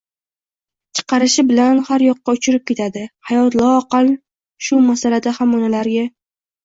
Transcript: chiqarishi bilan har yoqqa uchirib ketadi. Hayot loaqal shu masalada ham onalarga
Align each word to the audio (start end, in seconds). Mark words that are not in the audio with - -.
chiqarishi 0.99 1.43
bilan 1.51 1.81
har 1.89 2.05
yoqqa 2.07 2.35
uchirib 2.37 2.65
ketadi. 2.71 3.03
Hayot 3.33 3.59
loaqal 3.63 4.11
shu 4.69 4.81
masalada 4.93 5.39
ham 5.41 5.55
onalarga 5.59 6.09